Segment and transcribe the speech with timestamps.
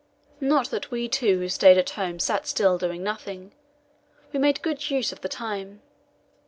[0.39, 3.51] Not that we two who stayed at home sat still doing nothing.
[4.33, 5.83] We made good use of the time.